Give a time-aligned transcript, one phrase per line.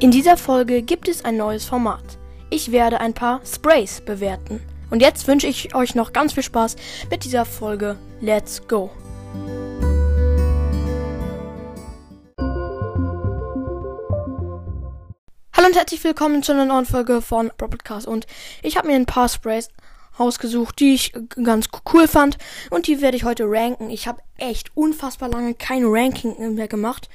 [0.00, 2.18] In dieser Folge gibt es ein neues Format.
[2.50, 4.60] Ich werde ein paar Sprays bewerten.
[4.90, 6.76] Und jetzt wünsche ich euch noch ganz viel Spaß
[7.10, 7.98] mit dieser Folge.
[8.20, 8.92] Let's go!
[15.52, 18.06] Hallo und herzlich willkommen zu einer neuen Folge von Podcast.
[18.06, 18.28] Und
[18.62, 19.68] ich habe mir ein paar Sprays
[20.16, 22.38] ausgesucht, die ich ganz cool fand.
[22.70, 23.90] Und die werde ich heute ranken.
[23.90, 27.08] Ich habe echt unfassbar lange kein Ranking mehr gemacht.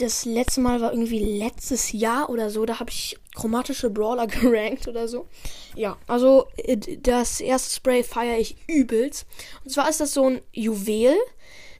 [0.00, 2.64] Das letzte Mal war irgendwie letztes Jahr oder so.
[2.64, 5.28] Da habe ich chromatische Brawler gerankt oder so.
[5.76, 9.26] Ja, also äh, das erste Spray feiere ich übelst.
[9.62, 11.14] Und zwar ist das so ein Juwel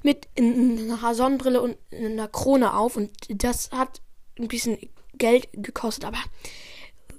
[0.03, 2.97] mit einer Sonnenbrille und einer Krone auf.
[2.97, 4.03] Und das hat
[4.39, 4.79] ein bisschen
[5.15, 6.05] Geld gekostet.
[6.05, 6.19] Aber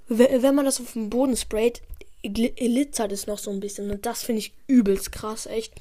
[0.08, 1.82] wenn man das auf den Boden sprayt,
[2.22, 3.90] glitzert es noch so ein bisschen.
[3.90, 5.74] Und das finde ich übelst krass, echt.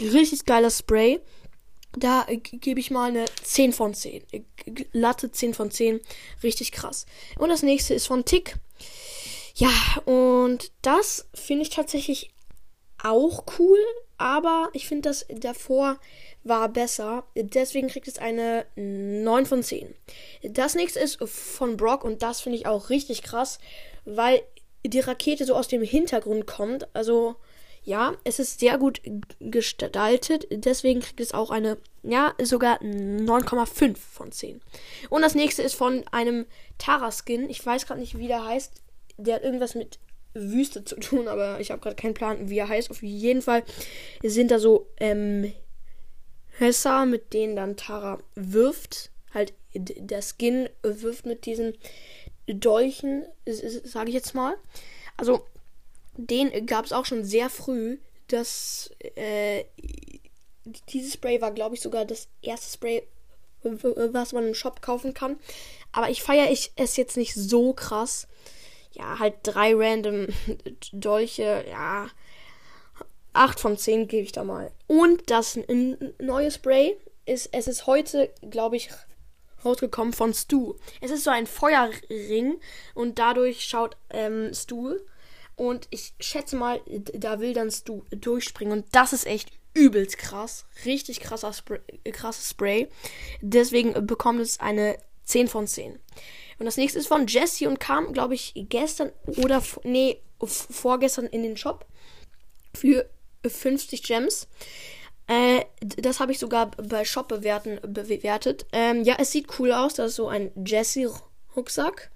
[0.00, 1.20] Richtig geiler Spray.
[1.96, 4.24] Da gebe ich mal eine 10 von 10.
[4.92, 6.00] Latte 10 von 10.
[6.42, 7.06] Richtig krass.
[7.38, 8.56] Und das nächste ist von Tick.
[9.54, 9.70] Ja,
[10.04, 12.30] und das finde ich tatsächlich
[13.02, 13.78] auch cool,
[14.16, 15.98] aber ich finde das davor
[16.42, 17.24] war besser.
[17.36, 19.94] Deswegen kriegt es eine 9 von 10.
[20.42, 23.58] Das nächste ist von Brock und das finde ich auch richtig krass,
[24.04, 24.42] weil
[24.84, 26.88] die Rakete so aus dem Hintergrund kommt.
[26.94, 27.36] Also
[27.84, 29.02] ja, es ist sehr gut
[29.40, 30.46] gestaltet.
[30.50, 34.60] Deswegen kriegt es auch eine, ja, sogar 9,5 von 10.
[35.10, 36.46] Und das nächste ist von einem
[36.78, 37.50] Tara-Skin.
[37.50, 38.72] Ich weiß gerade nicht, wie der heißt.
[39.18, 39.98] Der hat irgendwas mit
[40.32, 42.90] Wüste zu tun, aber ich habe gerade keinen Plan, wie er heißt.
[42.90, 43.62] Auf jeden Fall
[44.22, 45.52] sind da so ähm,
[46.58, 49.10] Hässer, mit denen dann Tara wirft.
[49.32, 51.74] Halt, der Skin wirft mit diesen
[52.46, 54.56] Dolchen, sage ich jetzt mal.
[55.16, 55.44] Also,
[56.16, 57.98] den gab es auch schon sehr früh.
[58.28, 59.64] Das, äh,
[60.88, 63.06] dieses Spray war, glaube ich, sogar das erste Spray,
[63.62, 65.38] was man im Shop kaufen kann.
[65.92, 68.26] Aber ich feiere ich es jetzt nicht so krass.
[68.92, 70.28] Ja, halt drei random
[70.92, 72.08] Dolche, ja.
[73.32, 74.70] 8 von 10 gebe ich da mal.
[74.86, 75.58] Und das
[76.20, 76.96] neue Spray
[77.26, 78.90] ist, es ist heute, glaube ich,
[79.64, 80.74] rausgekommen von Stu.
[81.00, 82.60] Es ist so ein Feuerring
[82.94, 84.94] und dadurch schaut ähm, Stu
[85.56, 88.78] und ich schätze mal, da will dann du durchspringen.
[88.78, 90.66] Und das ist echt übelst krass.
[90.84, 91.80] Richtig krasser Spray,
[92.12, 92.88] krasses Spray.
[93.40, 95.98] Deswegen bekommt es eine 10 von 10.
[96.58, 101.42] Und das nächste ist von Jesse und kam, glaube ich, gestern oder, nee, vorgestern in
[101.42, 101.86] den Shop
[102.74, 103.08] für
[103.44, 104.48] 50 Gems.
[105.26, 108.66] Äh, das habe ich sogar bei Shop bewerten, bewertet.
[108.72, 109.94] Ähm, ja, es sieht cool aus.
[109.94, 112.10] Das ist so ein Jesse-Rucksack.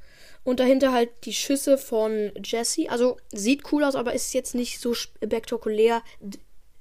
[0.48, 2.88] Und dahinter halt die Schüsse von Jesse.
[2.88, 6.02] Also sieht cool aus, aber ist jetzt nicht so spektakulär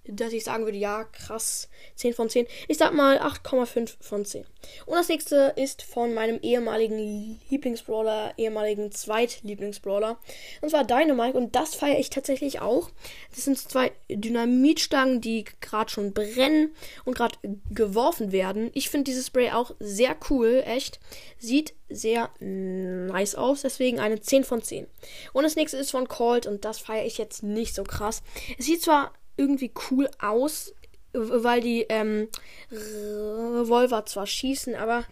[0.08, 2.48] dass ich sagen würde, ja, krass, 10 von 10.
[2.68, 4.46] Ich sag mal 8,5 von 10.
[4.86, 10.18] Und das nächste ist von meinem ehemaligen Lieblingsbrawler, ehemaligen Zweitlieblingsbrawler.
[10.62, 11.38] Und zwar Dynamite.
[11.38, 12.90] Und das feiere ich tatsächlich auch.
[13.34, 16.74] Das sind zwei Dynamitstangen, die gerade schon brennen
[17.06, 17.38] und gerade
[17.70, 18.72] geworfen werden.
[18.74, 21.00] Ich finde dieses Spray auch sehr cool, echt.
[21.40, 24.88] Sieht sehr nice aus, deswegen eine 10 von 10.
[25.34, 28.24] Und das nächste ist von Colt und das feiere ich jetzt nicht so krass.
[28.58, 30.74] Es sieht zwar irgendwie cool aus,
[31.14, 32.28] weil die ähm,
[32.72, 35.06] Revolver zwar schießen, aber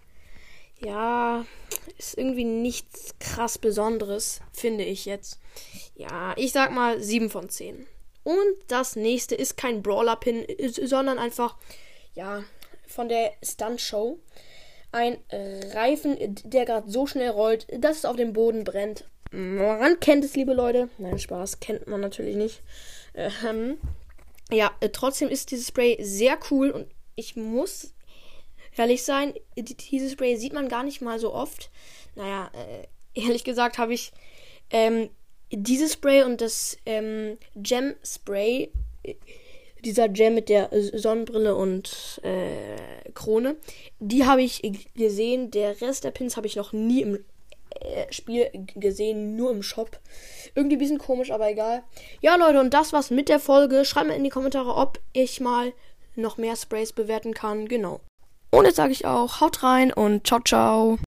[0.79, 1.45] ja,
[1.97, 5.39] ist irgendwie nichts krass Besonderes, finde ich jetzt.
[5.95, 7.87] Ja, ich sag mal 7 von 10.
[8.23, 11.57] Und das nächste ist kein Brawler-Pin, sondern einfach,
[12.13, 12.43] ja,
[12.87, 14.19] von der Stunt-Show.
[14.91, 15.17] Ein
[15.73, 19.05] Reifen, der gerade so schnell rollt, dass es auf dem Boden brennt.
[19.31, 20.89] Man kennt es, liebe Leute.
[20.97, 22.61] Nein, Spaß, kennt man natürlich nicht.
[23.13, 23.77] Ähm,
[24.51, 27.93] ja, äh, trotzdem ist dieses Spray sehr cool und ich muss
[28.77, 31.69] ehrlich sein, dieses Spray sieht man gar nicht mal so oft.
[32.15, 32.87] Naja, äh,
[33.19, 34.11] ehrlich gesagt habe ich
[34.69, 35.09] ähm,
[35.51, 38.71] dieses Spray und das ähm, Gem Spray,
[39.03, 39.15] äh,
[39.83, 43.55] dieser Gem mit der Sonnenbrille und äh, Krone,
[43.99, 44.63] die habe ich
[44.95, 45.51] gesehen.
[45.51, 47.23] Der Rest der Pins habe ich noch nie im
[48.09, 49.99] Spiel gesehen, nur im Shop.
[50.55, 51.83] Irgendwie ein bisschen komisch, aber egal.
[52.21, 53.85] Ja, Leute, und das war's mit der Folge.
[53.85, 55.73] Schreibt mir in die Kommentare, ob ich mal
[56.15, 57.67] noch mehr Sprays bewerten kann.
[57.67, 57.99] Genau.
[58.51, 60.97] Und jetzt sage ich auch, haut rein und ciao, ciao.